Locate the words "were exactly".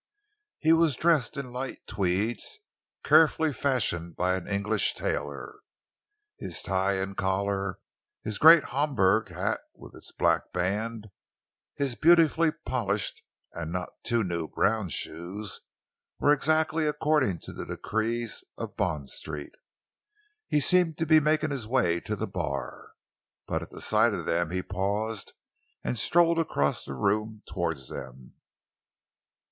16.19-16.87